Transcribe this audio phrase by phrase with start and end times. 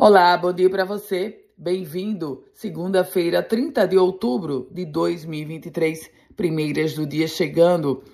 [0.00, 1.40] Olá, bom dia para você.
[1.56, 2.44] Bem-vindo.
[2.54, 8.04] Segunda-feira, 30 de outubro de 2023, primeiras do dia chegando.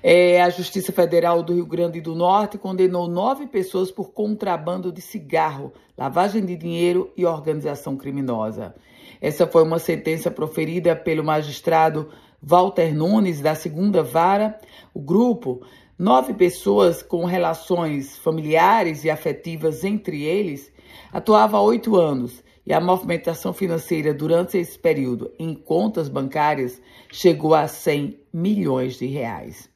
[0.00, 5.00] É, a Justiça Federal do Rio Grande do Norte condenou nove pessoas por contrabando de
[5.00, 8.72] cigarro, lavagem de dinheiro e organização criminosa.
[9.20, 12.10] Essa foi uma sentença proferida pelo magistrado
[12.40, 14.56] Walter Nunes, da segunda vara.
[14.94, 15.62] O grupo,
[15.98, 20.72] nove pessoas com relações familiares e afetivas entre eles,
[21.12, 26.80] atuava há oito anos e a movimentação financeira durante esse período em contas bancárias
[27.12, 29.68] chegou a 100 milhões de reais.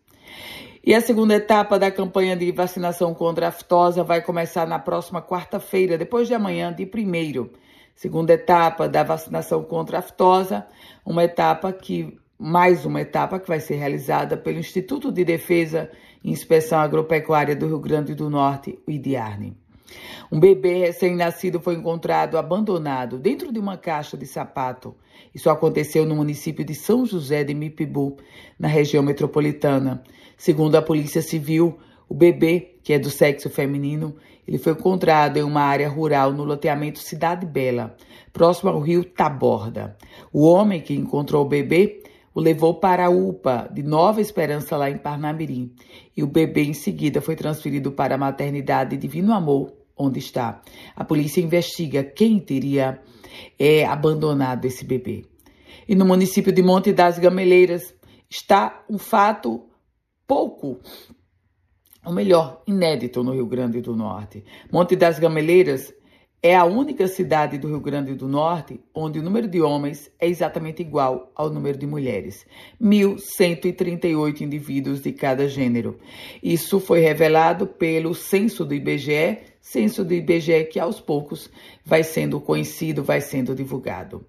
[0.85, 5.21] E a segunda etapa da campanha de vacinação contra a aftosa vai começar na próxima
[5.21, 7.53] quarta-feira, depois de amanhã, de primeiro.
[7.95, 10.67] Segunda etapa da vacinação contra a aftosa,
[11.05, 15.91] uma etapa que mais uma etapa que vai ser realizada pelo Instituto de Defesa
[16.31, 19.57] Inspeção Agropecuária do Rio Grande do Norte, o IDIARNE.
[20.31, 24.95] Um bebê recém-nascido foi encontrado abandonado dentro de uma caixa de sapato.
[25.35, 28.17] Isso aconteceu no município de São José de Mipibu,
[28.59, 30.03] na região metropolitana.
[30.37, 34.15] Segundo a Polícia Civil, o bebê, que é do sexo feminino,
[34.47, 37.95] ele foi encontrado em uma área rural no loteamento Cidade Bela,
[38.33, 39.97] próximo ao rio Taborda.
[40.33, 42.03] O homem que encontrou o bebê
[42.39, 45.75] o levou para a UPA de Nova Esperança, lá em Parnamirim.
[46.17, 50.63] E o bebê, em seguida, foi transferido para a maternidade Divino Amor, onde está.
[50.95, 53.03] A polícia investiga quem teria
[53.59, 55.25] é, abandonado esse bebê.
[55.89, 57.93] E no município de Monte das Gameleiras
[58.31, 59.67] está um fato
[60.25, 60.79] pouco,
[62.07, 64.45] ou melhor, inédito no Rio Grande do Norte.
[64.71, 65.93] Monte das Gameleiras
[66.43, 70.29] é a única cidade do Rio Grande do Norte onde o número de homens é
[70.29, 72.47] exatamente igual ao número de mulheres.
[72.81, 75.99] 1.138 indivíduos de cada gênero.
[76.43, 81.51] Isso foi revelado pelo censo do IBGE, censo do IBGE que aos poucos
[81.85, 84.25] vai sendo conhecido, vai sendo divulgado.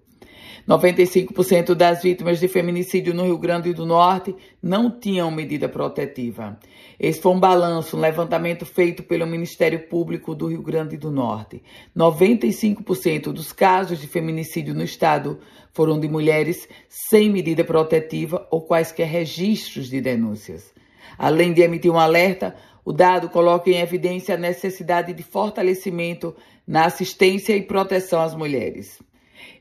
[0.70, 6.60] 95% das vítimas de feminicídio no Rio Grande do Norte não tinham medida protetiva.
[6.96, 11.60] Esse foi um balanço, um levantamento feito pelo Ministério Público do Rio Grande do Norte.
[11.96, 15.40] 95% dos casos de feminicídio no estado
[15.72, 20.72] foram de mulheres sem medida protetiva ou quaisquer registros de denúncias.
[21.18, 26.32] Além de emitir um alerta, o dado coloca em evidência a necessidade de fortalecimento
[26.64, 29.00] na assistência e proteção às mulheres.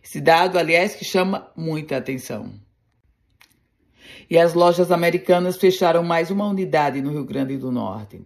[0.04, 2.52] Esse dado, aliás, que chama muita atenção.
[4.30, 8.22] E as lojas americanas fecharam mais uma unidade no Rio Grande do Norte.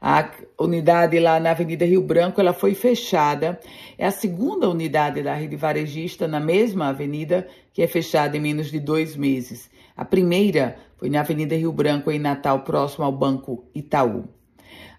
[0.00, 0.30] A
[0.60, 3.58] unidade lá na Avenida Rio Branco, ela foi fechada.
[3.96, 8.70] É a segunda unidade da rede varejista na mesma avenida que é fechada em menos
[8.70, 9.70] de dois meses.
[9.96, 14.24] A primeira foi na Avenida Rio Branco, em Natal, próximo ao Banco Itaú.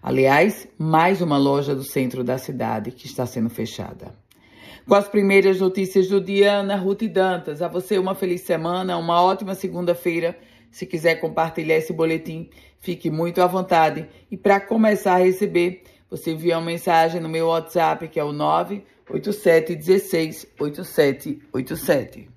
[0.02, 4.12] Aliás, mais uma loja do centro da cidade que está sendo fechada.
[4.86, 7.60] Com as primeiras notícias do dia, Ana Ruth Dantas.
[7.60, 10.36] A você uma feliz semana, uma ótima segunda-feira.
[10.70, 14.08] Se quiser compartilhar esse boletim, fique muito à vontade.
[14.30, 18.32] E para começar a receber, você envia uma mensagem no meu WhatsApp, que é o
[18.32, 22.35] 987 16 8787.